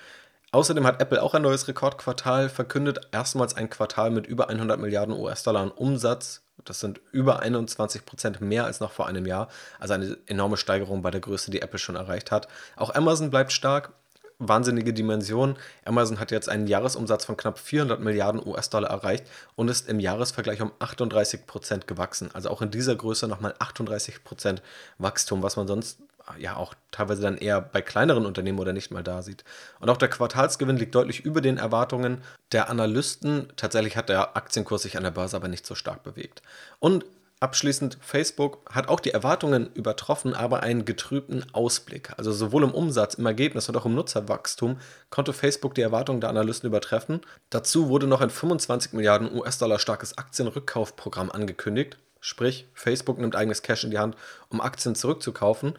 Außerdem 0.54 0.86
hat 0.86 1.00
Apple 1.02 1.20
auch 1.20 1.34
ein 1.34 1.42
neues 1.42 1.66
Rekordquartal 1.66 2.48
verkündet. 2.48 3.08
Erstmals 3.10 3.56
ein 3.56 3.68
Quartal 3.68 4.12
mit 4.12 4.28
über 4.28 4.50
100 4.50 4.78
Milliarden 4.78 5.12
US-Dollar 5.12 5.76
Umsatz. 5.76 6.42
Das 6.64 6.78
sind 6.78 7.00
über 7.10 7.40
21 7.40 8.06
Prozent 8.06 8.40
mehr 8.40 8.64
als 8.64 8.78
noch 8.78 8.92
vor 8.92 9.08
einem 9.08 9.26
Jahr. 9.26 9.48
Also 9.80 9.94
eine 9.94 10.16
enorme 10.26 10.56
Steigerung 10.56 11.02
bei 11.02 11.10
der 11.10 11.20
Größe, 11.20 11.50
die 11.50 11.60
Apple 11.60 11.80
schon 11.80 11.96
erreicht 11.96 12.30
hat. 12.30 12.46
Auch 12.76 12.94
Amazon 12.94 13.30
bleibt 13.30 13.50
stark. 13.50 13.94
Wahnsinnige 14.38 14.92
Dimension. 14.92 15.56
Amazon 15.84 16.20
hat 16.20 16.30
jetzt 16.30 16.48
einen 16.48 16.68
Jahresumsatz 16.68 17.24
von 17.24 17.36
knapp 17.36 17.58
400 17.58 17.98
Milliarden 17.98 18.40
US-Dollar 18.46 18.90
erreicht 18.90 19.24
und 19.56 19.68
ist 19.68 19.88
im 19.88 19.98
Jahresvergleich 19.98 20.62
um 20.62 20.70
38 20.78 21.48
Prozent 21.48 21.88
gewachsen. 21.88 22.30
Also 22.32 22.50
auch 22.50 22.62
in 22.62 22.70
dieser 22.70 22.94
Größe 22.94 23.26
nochmal 23.26 23.56
38 23.58 24.22
Prozent 24.22 24.62
Wachstum, 24.98 25.42
was 25.42 25.56
man 25.56 25.66
sonst 25.66 25.98
ja 26.38 26.56
auch 26.56 26.74
teilweise 26.90 27.22
dann 27.22 27.36
eher 27.36 27.60
bei 27.60 27.82
kleineren 27.82 28.26
Unternehmen 28.26 28.58
oder 28.58 28.72
nicht 28.72 28.90
mal 28.90 29.02
da 29.02 29.22
sieht. 29.22 29.44
Und 29.80 29.90
auch 29.90 29.96
der 29.96 30.08
Quartalsgewinn 30.08 30.76
liegt 30.76 30.94
deutlich 30.94 31.24
über 31.24 31.40
den 31.40 31.58
Erwartungen 31.58 32.22
der 32.52 32.70
Analysten. 32.70 33.48
Tatsächlich 33.56 33.96
hat 33.96 34.08
der 34.08 34.36
Aktienkurs 34.36 34.82
sich 34.82 34.96
an 34.96 35.04
der 35.04 35.10
Börse 35.10 35.36
aber 35.36 35.48
nicht 35.48 35.66
so 35.66 35.74
stark 35.74 36.02
bewegt. 36.02 36.42
Und 36.78 37.04
abschließend, 37.40 37.98
Facebook 38.00 38.60
hat 38.70 38.88
auch 38.88 39.00
die 39.00 39.10
Erwartungen 39.10 39.70
übertroffen, 39.74 40.34
aber 40.34 40.62
einen 40.62 40.84
getrübten 40.84 41.44
Ausblick. 41.52 42.10
Also 42.16 42.32
sowohl 42.32 42.64
im 42.64 42.72
Umsatz, 42.72 43.14
im 43.14 43.26
Ergebnis 43.26 43.68
und 43.68 43.76
auch 43.76 43.86
im 43.86 43.94
Nutzerwachstum 43.94 44.78
konnte 45.10 45.32
Facebook 45.32 45.74
die 45.74 45.82
Erwartungen 45.82 46.20
der 46.20 46.30
Analysten 46.30 46.68
übertreffen. 46.68 47.20
Dazu 47.50 47.88
wurde 47.88 48.06
noch 48.06 48.20
ein 48.20 48.30
25 48.30 48.94
Milliarden 48.94 49.34
US-Dollar 49.34 49.78
starkes 49.78 50.16
Aktienrückkaufprogramm 50.16 51.30
angekündigt. 51.30 51.98
Sprich, 52.20 52.66
Facebook 52.72 53.18
nimmt 53.18 53.36
eigenes 53.36 53.60
Cash 53.60 53.84
in 53.84 53.90
die 53.90 53.98
Hand, 53.98 54.16
um 54.48 54.62
Aktien 54.62 54.94
zurückzukaufen. 54.94 55.74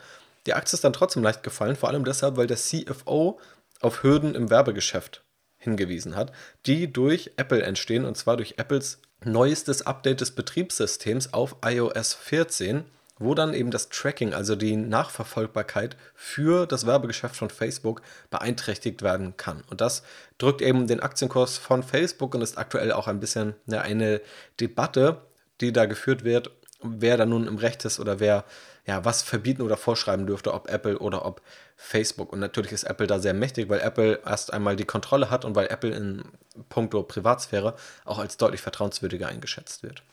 Die 0.45 0.53
Aktie 0.53 0.75
ist 0.75 0.83
dann 0.83 0.93
trotzdem 0.93 1.23
leicht 1.23 1.43
gefallen, 1.43 1.75
vor 1.75 1.89
allem 1.89 2.05
deshalb, 2.05 2.37
weil 2.37 2.47
der 2.47 2.57
CFO 2.57 3.39
auf 3.81 4.03
Hürden 4.03 4.35
im 4.35 4.49
Werbegeschäft 4.49 5.23
hingewiesen 5.57 6.15
hat, 6.15 6.31
die 6.65 6.91
durch 6.91 7.31
Apple 7.37 7.61
entstehen, 7.61 8.05
und 8.05 8.15
zwar 8.15 8.37
durch 8.37 8.55
Apples 8.57 8.99
neuestes 9.23 9.85
Update 9.85 10.21
des 10.21 10.31
Betriebssystems 10.31 11.33
auf 11.33 11.55
iOS 11.65 12.13
14, 12.13 12.85
wo 13.17 13.33
dann 13.33 13.53
eben 13.53 13.71
das 13.71 13.89
Tracking, 13.89 14.33
also 14.33 14.55
die 14.55 14.75
Nachverfolgbarkeit 14.75 15.95
für 16.13 16.67
das 16.67 16.85
Werbegeschäft 16.85 17.35
von 17.35 17.49
Facebook 17.49 18.01
beeinträchtigt 18.29 19.01
werden 19.01 19.37
kann. 19.37 19.63
Und 19.69 19.81
das 19.81 20.03
drückt 20.37 20.61
eben 20.61 20.87
den 20.87 20.99
Aktienkurs 20.99 21.57
von 21.57 21.81
Facebook 21.81 22.35
und 22.35 22.41
ist 22.41 22.57
aktuell 22.57 22.91
auch 22.91 23.07
ein 23.07 23.21
bisschen 23.21 23.55
eine 23.69 24.21
Debatte, 24.59 25.21
die 25.61 25.71
da 25.71 25.85
geführt 25.85 26.25
wird, 26.25 26.51
wer 26.83 27.15
da 27.17 27.25
nun 27.25 27.47
im 27.47 27.57
Recht 27.57 27.85
ist 27.85 27.99
oder 27.99 28.19
wer 28.19 28.43
ja, 28.85 29.03
was 29.03 29.23
verbieten 29.23 29.61
oder 29.61 29.77
vorschreiben 29.77 30.27
dürfte, 30.27 30.53
ob 30.53 30.69
Apple 30.69 30.99
oder 30.99 31.25
ob 31.25 31.41
Facebook. 31.75 32.31
Und 32.31 32.39
natürlich 32.39 32.71
ist 32.71 32.83
Apple 32.83 33.07
da 33.07 33.19
sehr 33.19 33.33
mächtig, 33.33 33.67
weil 33.69 33.79
Apple 33.79 34.21
erst 34.25 34.53
einmal 34.53 34.75
die 34.75 34.85
Kontrolle 34.85 35.29
hat 35.29 35.43
und 35.43 35.55
weil 35.55 35.67
Apple 35.67 35.95
in 35.95 36.23
puncto 36.69 37.01
Privatsphäre 37.03 37.75
auch 38.05 38.19
als 38.19 38.37
deutlich 38.37 38.61
vertrauenswürdiger 38.61 39.27
eingeschätzt 39.27 39.83
wird. 39.83 40.03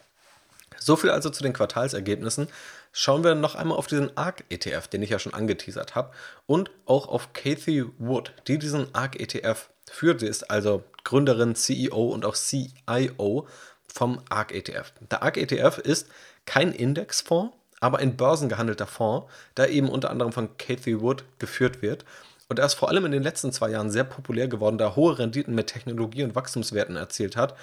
So 0.78 0.96
viel 0.96 1.10
also 1.10 1.30
zu 1.30 1.42
den 1.42 1.52
Quartalsergebnissen. 1.52 2.48
Schauen 2.92 3.24
wir 3.24 3.34
noch 3.34 3.54
einmal 3.54 3.78
auf 3.78 3.86
diesen 3.86 4.16
ARC-ETF, 4.16 4.88
den 4.88 5.02
ich 5.02 5.10
ja 5.10 5.18
schon 5.18 5.34
angeteasert 5.34 5.94
habe, 5.94 6.12
und 6.46 6.70
auch 6.86 7.08
auf 7.08 7.32
Kathy 7.32 7.84
Wood, 7.98 8.32
die 8.48 8.58
diesen 8.58 8.92
ARC-ETF 8.94 9.70
führt. 9.88 10.20
Sie 10.20 10.26
ist 10.26 10.50
also 10.50 10.82
Gründerin, 11.04 11.54
CEO 11.54 12.08
und 12.08 12.24
auch 12.24 12.34
CIO 12.34 13.46
vom 13.86 14.22
ARC-ETF. 14.28 14.92
Der 15.10 15.22
ARC-ETF 15.22 15.78
ist 15.78 16.08
kein 16.46 16.72
Indexfonds, 16.72 17.54
aber 17.82 17.98
ein 17.98 18.16
börsengehandelter 18.16 18.86
Fonds, 18.86 19.26
der 19.56 19.70
eben 19.70 19.88
unter 19.88 20.10
anderem 20.10 20.32
von 20.32 20.56
Cathy 20.56 21.00
Wood 21.00 21.24
geführt 21.40 21.82
wird. 21.82 22.04
Und 22.48 22.60
er 22.60 22.66
ist 22.66 22.74
vor 22.74 22.88
allem 22.88 23.04
in 23.04 23.12
den 23.12 23.24
letzten 23.24 23.50
zwei 23.50 23.70
Jahren 23.70 23.90
sehr 23.90 24.04
populär 24.04 24.46
geworden, 24.46 24.78
da 24.78 24.86
er 24.86 24.96
hohe 24.96 25.18
Renditen 25.18 25.54
mit 25.54 25.66
Technologie 25.66 26.22
und 26.22 26.36
Wachstumswerten 26.36 26.94
erzielt 26.94 27.36
hat. 27.36 27.56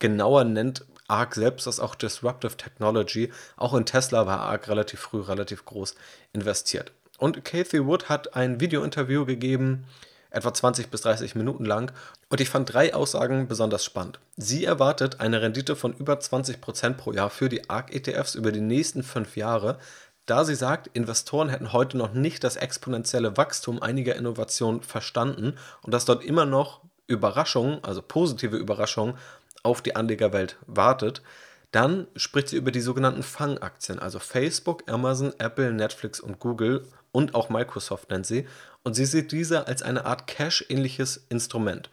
Genauer 0.00 0.44
nennt 0.44 0.84
ARK 1.08 1.34
selbst 1.34 1.66
das 1.66 1.80
auch 1.80 1.94
Disruptive 1.94 2.58
Technology. 2.58 3.32
Auch 3.56 3.72
in 3.72 3.86
Tesla 3.86 4.26
war 4.26 4.40
ARK 4.40 4.68
relativ 4.68 5.00
früh 5.00 5.20
relativ 5.20 5.64
groß 5.64 5.94
investiert. 6.34 6.92
Und 7.16 7.42
Cathy 7.44 7.86
Wood 7.86 8.10
hat 8.10 8.36
ein 8.36 8.60
Video-Interview 8.60 9.24
gegeben, 9.24 9.86
etwa 10.30 10.52
20 10.52 10.90
bis 10.90 11.02
30 11.02 11.34
Minuten 11.34 11.64
lang. 11.64 11.92
Und 12.28 12.40
ich 12.40 12.50
fand 12.50 12.72
drei 12.72 12.94
Aussagen 12.94 13.48
besonders 13.48 13.84
spannend. 13.84 14.20
Sie 14.36 14.64
erwartet 14.64 15.20
eine 15.20 15.40
Rendite 15.40 15.76
von 15.76 15.92
über 15.94 16.14
20% 16.14 16.94
pro 16.94 17.12
Jahr 17.12 17.30
für 17.30 17.48
die 17.48 17.68
ARK-ETFs 17.68 18.34
über 18.34 18.52
die 18.52 18.60
nächsten 18.60 19.02
fünf 19.02 19.36
Jahre, 19.36 19.78
da 20.26 20.44
sie 20.44 20.54
sagt, 20.54 20.88
Investoren 20.88 21.48
hätten 21.48 21.72
heute 21.72 21.96
noch 21.96 22.12
nicht 22.12 22.44
das 22.44 22.56
exponentielle 22.56 23.38
Wachstum 23.38 23.82
einiger 23.82 24.14
Innovationen 24.14 24.82
verstanden 24.82 25.54
und 25.82 25.94
dass 25.94 26.04
dort 26.04 26.22
immer 26.22 26.44
noch 26.44 26.82
Überraschungen, 27.06 27.82
also 27.82 28.02
positive 28.02 28.56
Überraschungen, 28.56 29.14
auf 29.62 29.80
die 29.80 29.96
Anlegerwelt 29.96 30.56
wartet. 30.66 31.22
Dann 31.70 32.06
spricht 32.16 32.48
sie 32.48 32.56
über 32.56 32.70
die 32.70 32.80
sogenannten 32.80 33.22
Fangaktien, 33.22 33.98
also 33.98 34.18
Facebook, 34.18 34.90
Amazon, 34.90 35.32
Apple, 35.38 35.72
Netflix 35.72 36.20
und 36.20 36.38
Google 36.38 36.86
und 37.12 37.34
auch 37.34 37.48
Microsoft 37.48 38.10
nennt 38.10 38.26
sie. 38.26 38.46
Und 38.88 38.94
sie 38.94 39.04
sieht 39.04 39.32
diese 39.32 39.66
als 39.66 39.82
eine 39.82 40.06
Art 40.06 40.26
Cash-ähnliches 40.26 41.26
Instrument. 41.28 41.90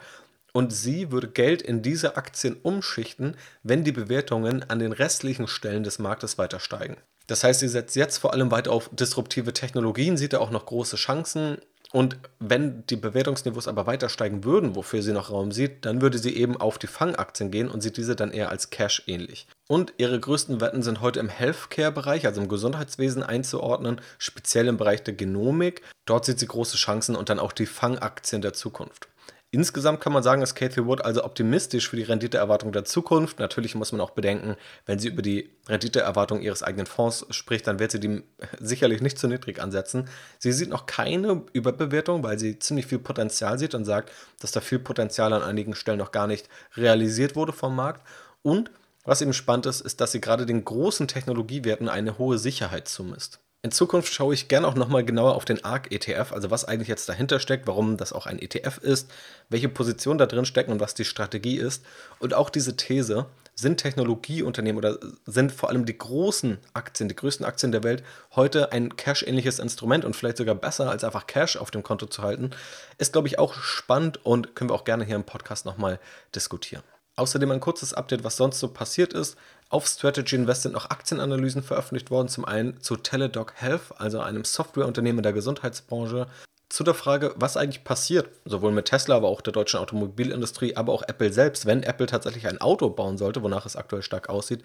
Und 0.54 0.72
sie 0.72 1.12
würde 1.12 1.28
Geld 1.28 1.62
in 1.62 1.82
diese 1.82 2.16
Aktien 2.16 2.56
umschichten, 2.64 3.36
wenn 3.64 3.84
die 3.84 3.92
Bewertungen 3.92 4.64
an 4.70 4.80
den 4.80 4.94
restlichen 4.94 5.50
Stellen 5.50 5.84
des 5.84 6.00
Marktes 6.00 6.38
weiter 6.38 6.62
steigen. 6.62 6.96
Das 7.28 7.44
heißt, 7.44 7.60
sie 7.60 7.68
setzt 7.68 7.98
jetzt 7.98 8.20
vor 8.20 8.32
allem 8.32 8.50
weiter 8.50 8.72
auf 8.72 8.90
disruptive 8.94 9.52
Technologien, 9.52 10.16
sieht 10.16 10.32
da 10.32 10.40
auch 10.40 10.52
noch 10.52 10.68
große 10.68 10.96
Chancen 10.96 11.58
und 11.96 12.18
wenn 12.40 12.86
die 12.88 12.98
Bewertungsniveaus 12.98 13.70
aber 13.70 13.88
weiter 13.88 14.10
steigen 14.10 14.44
würden, 14.44 14.75
wofür 14.75 15.02
sie 15.02 15.14
noch 15.14 15.32
Raum 15.32 15.54
sieht, 15.54 15.86
dann 15.86 16.02
würde 16.02 16.18
sie 16.18 16.36
eben 16.36 16.58
auf 16.58 16.78
die 16.78 16.88
Fangaktien 16.88 17.52
gehen 17.52 17.70
und 17.70 17.80
sieht 17.80 17.96
diese 17.96 18.18
dann 18.18 18.32
eher 18.32 18.50
als 18.50 18.70
Cash 18.70 19.04
ähnlich. 19.08 19.48
Und 19.70 19.94
ihre 19.96 20.20
größten 20.20 20.60
Wetten 20.60 20.84
sind 20.84 21.00
heute 21.00 21.22
im 21.22 21.30
Healthcare-Bereich, 21.30 22.25
also 22.25 22.42
im 22.42 22.50
Gesundheitswesen 22.50 23.24
einzuordnen, 23.24 24.02
speziell 24.18 24.68
im 24.68 24.75
Bereich 24.75 25.04
der 25.04 25.14
Genomik. 25.14 25.84
Dort 26.04 26.25
sieht 26.25 26.38
sie 26.38 26.48
große 26.48 26.75
Chancen 26.75 27.16
und 27.16 27.30
dann 27.30 27.40
auch 27.40 27.54
die 27.54 27.66
Fangaktien 27.66 28.42
der 28.42 28.52
Zukunft. 28.52 29.08
Insgesamt 29.56 30.02
kann 30.02 30.12
man 30.12 30.22
sagen, 30.22 30.42
ist 30.42 30.54
Cathy 30.54 30.86
Wood 30.86 31.06
also 31.06 31.24
optimistisch 31.24 31.88
für 31.88 31.96
die 31.96 32.04
Renditeerwartung 32.04 32.74
der 32.74 32.84
Zukunft. 32.84 33.40
Natürlich 33.40 33.74
muss 33.74 33.94
man 33.94 34.02
auch 34.02 34.10
bedenken, 34.10 34.58
wenn 34.86 35.00
sie 35.00 35.08
über 35.08 35.22
die 35.22 35.50
Renditeerwartung 35.70 36.42
ihres 36.42 36.62
eigenen 36.62 36.88
Fonds 36.88 37.26
spricht, 37.30 37.66
dann 37.66 37.80
wird 37.80 37.92
sie 37.92 38.02
die 38.02 38.22
sicherlich 38.60 39.00
nicht 39.00 39.18
zu 39.18 39.30
niedrig 39.30 39.62
ansetzen. 39.62 40.10
Sie 40.40 40.52
sieht 40.52 40.68
noch 40.68 40.88
keine 40.88 41.46
Überbewertung, 41.54 42.22
weil 42.22 42.38
sie 42.38 42.60
ziemlich 42.60 42.86
viel 42.86 43.00
Potenzial 43.00 43.58
sieht 43.58 43.76
und 43.76 43.86
sagt, 43.86 44.12
dass 44.42 44.52
da 44.52 44.60
viel 44.60 44.80
Potenzial 44.80 45.32
an 45.32 45.42
einigen 45.42 45.74
Stellen 45.74 46.00
noch 46.00 46.12
gar 46.12 46.28
nicht 46.28 46.50
realisiert 46.76 47.38
wurde 47.38 47.54
vom 47.54 47.78
Markt. 47.78 48.06
Und 48.42 48.72
was 49.06 49.22
eben 49.22 49.32
spannend 49.32 49.68
ist, 49.68 49.80
ist, 49.80 50.02
dass 50.02 50.12
sie 50.12 50.20
gerade 50.20 50.46
den 50.46 50.66
großen 50.66 51.08
Technologiewerten 51.08 51.88
eine 51.88 52.18
hohe 52.18 52.40
Sicherheit 52.40 52.90
zumisst. 52.90 53.40
In 53.66 53.72
Zukunft 53.72 54.14
schaue 54.14 54.36
ich 54.36 54.48
gerne 54.48 54.68
auch 54.68 54.76
nochmal 54.76 55.04
genauer 55.04 55.34
auf 55.34 55.44
den 55.44 55.66
ARC-ETF, 55.66 56.34
also 56.34 56.52
was 56.52 56.66
eigentlich 56.66 56.88
jetzt 56.88 57.10
dahinter 57.10 57.40
steckt, 57.40 57.66
warum 57.66 57.98
das 57.98 58.14
auch 58.14 58.28
ein 58.28 58.38
ETF 58.38 58.78
ist, 58.78 59.10
welche 59.50 59.70
Positionen 59.70 60.20
da 60.20 60.28
drin 60.28 60.46
stecken 60.46 60.72
und 60.72 60.80
was 60.80 60.94
die 60.94 61.04
Strategie 61.04 61.58
ist. 61.58 61.84
Und 62.20 62.36
auch 62.36 62.52
diese 62.52 62.78
These, 62.78 63.26
sind 63.56 63.78
Technologieunternehmen 63.78 64.78
oder 64.78 65.00
sind 65.26 65.52
vor 65.52 65.70
allem 65.70 65.88
die 65.88 65.98
großen 65.98 66.60
Aktien, 66.74 67.10
die 67.10 67.16
größten 67.16 67.44
Aktien 67.44 67.72
der 67.72 67.84
Welt 67.84 68.04
heute 68.36 68.72
ein 68.72 68.98
Cash-ähnliches 68.98 69.58
Instrument 69.58 70.06
und 70.06 70.16
vielleicht 70.16 70.38
sogar 70.38 70.54
besser 70.54 70.92
als 70.92 71.04
einfach 71.04 71.26
Cash 71.26 71.58
auf 71.58 71.72
dem 71.72 71.82
Konto 71.82 72.06
zu 72.06 72.22
halten, 72.22 72.52
ist, 73.00 73.14
glaube 73.14 73.28
ich, 73.28 73.40
auch 73.40 73.56
spannend 73.56 74.24
und 74.24 74.56
können 74.56 74.70
wir 74.70 74.76
auch 74.76 74.84
gerne 74.84 75.06
hier 75.06 75.16
im 75.16 75.24
Podcast 75.24 75.66
nochmal 75.66 76.00
diskutieren. 76.36 76.84
Außerdem 77.18 77.52
ein 77.52 77.60
kurzes 77.62 77.94
Update, 77.94 78.24
was 78.24 78.36
sonst 78.36 78.60
so 78.60 78.68
passiert 78.68 79.14
ist. 79.14 79.38
Auf 79.70 79.88
Strategy 79.88 80.36
Invest 80.36 80.64
sind 80.64 80.74
noch 80.74 80.90
Aktienanalysen 80.90 81.64
veröffentlicht 81.64 82.12
worden. 82.12 82.28
Zum 82.28 82.46
einen 82.46 82.82
zu 82.82 82.98
Teladoc 82.98 83.54
Health, 83.56 83.94
also 83.98 84.20
einem 84.20 84.44
Softwareunternehmen 84.44 85.24
der 85.24 85.34
Gesundheitsbranche. 85.34 86.28
Zu 86.68 86.84
der 86.84 86.94
Frage, 86.94 87.34
was 87.38 87.58
eigentlich 87.58 87.84
passiert, 87.84 88.30
sowohl 88.44 88.72
mit 88.72 88.86
Tesla, 88.86 89.16
aber 89.16 89.30
auch 89.30 89.42
der 89.42 89.54
deutschen 89.54 89.80
Automobilindustrie, 89.80 90.76
aber 90.76 90.92
auch 90.92 91.04
Apple 91.04 91.32
selbst, 91.32 91.66
wenn 91.66 91.84
Apple 91.84 92.08
tatsächlich 92.08 92.48
ein 92.48 92.60
Auto 92.60 92.90
bauen 92.90 93.18
sollte, 93.18 93.44
wonach 93.44 93.66
es 93.66 93.76
aktuell 93.76 94.02
stark 94.02 94.30
aussieht. 94.30 94.64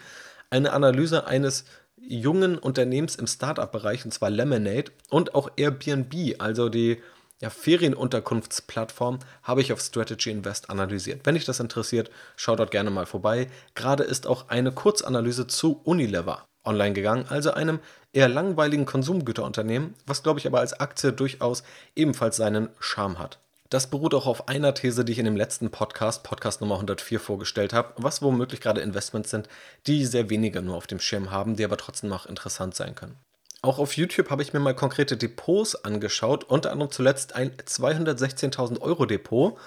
Eine 0.48 0.72
Analyse 0.72 1.26
eines 1.26 1.66
jungen 2.00 2.58
Unternehmens 2.58 3.16
im 3.16 3.26
Startup-Bereich, 3.26 4.04
und 4.04 4.12
zwar 4.12 4.30
Lemonade, 4.30 4.90
und 5.10 5.34
auch 5.34 5.50
Airbnb, 5.56 6.36
also 6.38 6.68
die 6.68 7.00
ja, 7.40 7.50
Ferienunterkunftsplattform 7.50 9.18
habe 9.42 9.62
ich 9.62 9.72
auf 9.72 9.80
Strategy 9.80 10.30
Invest 10.30 10.68
analysiert. 10.68 11.22
Wenn 11.24 11.34
dich 11.34 11.46
das 11.46 11.60
interessiert, 11.60 12.10
schau 12.36 12.54
dort 12.54 12.70
gerne 12.70 12.90
mal 12.90 13.06
vorbei. 13.06 13.48
Gerade 13.74 14.04
ist 14.04 14.26
auch 14.26 14.48
eine 14.48 14.72
Kurzanalyse 14.72 15.46
zu 15.46 15.80
Unilever 15.84 16.46
online 16.64 16.92
gegangen, 16.92 17.24
also 17.28 17.52
einem 17.52 17.80
eher 18.12 18.28
langweiligen 18.28 18.84
Konsumgüterunternehmen, 18.84 19.94
was 20.06 20.22
glaube 20.22 20.38
ich 20.38 20.46
aber 20.46 20.60
als 20.60 20.78
Aktie 20.78 21.12
durchaus 21.12 21.62
ebenfalls 21.96 22.36
seinen 22.36 22.68
Charme 22.78 23.18
hat. 23.18 23.38
Das 23.70 23.88
beruht 23.88 24.14
auch 24.14 24.26
auf 24.26 24.48
einer 24.48 24.74
These, 24.74 25.04
die 25.04 25.12
ich 25.12 25.20
in 25.20 25.24
dem 25.24 25.36
letzten 25.36 25.70
Podcast, 25.70 26.24
Podcast 26.24 26.60
Nummer 26.60 26.74
104, 26.74 27.20
vorgestellt 27.20 27.72
habe, 27.72 27.94
was 27.96 28.20
womöglich 28.20 28.60
gerade 28.60 28.80
Investments 28.80 29.30
sind, 29.30 29.48
die 29.86 30.04
sehr 30.04 30.28
wenige 30.28 30.60
nur 30.60 30.76
auf 30.76 30.88
dem 30.88 30.98
Schirm 30.98 31.30
haben, 31.30 31.54
die 31.54 31.64
aber 31.64 31.76
trotzdem 31.76 32.10
noch 32.10 32.26
interessant 32.26 32.74
sein 32.74 32.96
können. 32.96 33.16
Auch 33.62 33.78
auf 33.78 33.96
YouTube 33.96 34.30
habe 34.30 34.42
ich 34.42 34.52
mir 34.52 34.60
mal 34.60 34.74
konkrete 34.74 35.16
Depots 35.16 35.84
angeschaut, 35.84 36.44
unter 36.44 36.72
anderem 36.72 36.90
zuletzt 36.90 37.34
ein 37.34 37.52
216.000 37.56 38.80
Euro 38.80 39.04
Depot 39.04 39.58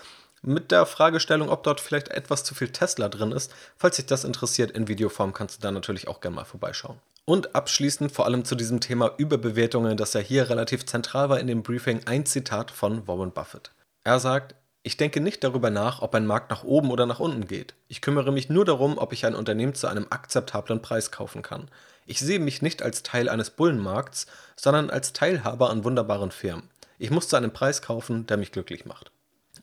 mit 0.41 0.71
der 0.71 0.85
Fragestellung, 0.85 1.49
ob 1.49 1.63
dort 1.63 1.79
vielleicht 1.79 2.09
etwas 2.09 2.43
zu 2.43 2.55
viel 2.55 2.69
Tesla 2.69 3.07
drin 3.07 3.31
ist. 3.31 3.53
Falls 3.77 3.95
dich 3.97 4.07
das 4.07 4.23
interessiert, 4.23 4.71
in 4.71 4.87
Videoform 4.87 5.31
kannst 5.31 5.57
du 5.57 5.61
da 5.61 5.71
natürlich 5.71 6.07
auch 6.07 6.21
gerne 6.21 6.35
mal 6.35 6.43
vorbeischauen. 6.43 6.99
Und 7.25 7.55
abschließend 7.55 8.11
vor 8.11 8.25
allem 8.25 8.43
zu 8.43 8.55
diesem 8.55 8.81
Thema 8.81 9.13
Überbewertungen, 9.17 9.95
das 9.95 10.13
ja 10.13 10.19
hier 10.19 10.49
relativ 10.49 10.85
zentral 10.85 11.29
war 11.29 11.39
in 11.39 11.47
dem 11.47 11.63
Briefing, 11.63 12.01
ein 12.05 12.25
Zitat 12.25 12.71
von 12.71 13.07
Warren 13.07 13.31
Buffett. 13.31 13.71
Er 14.03 14.19
sagt, 14.19 14.55
ich 14.81 14.97
denke 14.97 15.21
nicht 15.21 15.43
darüber 15.45 15.69
nach, 15.69 16.01
ob 16.01 16.13
ein 16.15 16.25
Markt 16.25 16.49
nach 16.49 16.65
oben 16.65 16.91
oder 16.91 17.05
nach 17.05 17.21
unten 17.21 17.47
geht. 17.47 17.73
Ich 17.87 18.01
kümmere 18.01 18.33
mich 18.33 18.49
nur 18.49 18.65
darum, 18.65 18.97
ob 18.97 19.13
ich 19.13 19.25
ein 19.25 19.35
Unternehmen 19.35 19.75
zu 19.75 19.87
einem 19.87 20.07
akzeptablen 20.09 20.81
Preis 20.81 21.11
kaufen 21.11 21.41
kann. 21.41 21.69
Ich 22.05 22.19
sehe 22.19 22.39
mich 22.39 22.61
nicht 22.61 22.81
als 22.81 23.03
Teil 23.03 23.29
eines 23.29 23.49
Bullenmarkts, 23.51 24.27
sondern 24.55 24.89
als 24.89 25.13
Teilhaber 25.13 25.69
an 25.69 25.83
wunderbaren 25.83 26.31
Firmen. 26.31 26.69
Ich 26.99 27.11
muss 27.11 27.27
zu 27.27 27.35
einem 27.35 27.51
Preis 27.51 27.81
kaufen, 27.81 28.25
der 28.27 28.37
mich 28.37 28.51
glücklich 28.51 28.85
macht. 28.85 29.11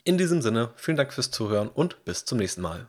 In 0.04 0.18
diesem 0.18 0.42
Sinne, 0.42 0.70
vielen 0.76 0.97
Dank 0.97 1.12
fürs 1.12 1.30
Zuhören 1.30 1.68
und 1.68 2.04
bis 2.04 2.25
zum 2.25 2.38
nächsten 2.38 2.62
Mal. 2.62 2.87